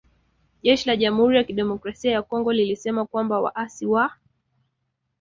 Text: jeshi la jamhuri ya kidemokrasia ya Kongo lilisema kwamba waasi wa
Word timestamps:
jeshi 0.63 0.87
la 0.89 0.95
jamhuri 0.95 1.37
ya 1.37 1.43
kidemokrasia 1.43 2.11
ya 2.11 2.21
Kongo 2.21 2.53
lilisema 2.53 3.05
kwamba 3.05 3.39
waasi 3.41 3.85
wa 3.85 4.11